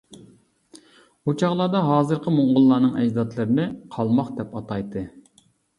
ئۇ 1.23 1.35
چاغلاردا 1.41 1.83
ھازىرقى 1.89 2.35
موڭغۇللارنىڭ 2.39 2.99
ئەجدادلىرىنى 3.03 3.71
قالماق 3.99 4.37
دەپ 4.41 4.61
ئاتايتتى. 4.61 5.11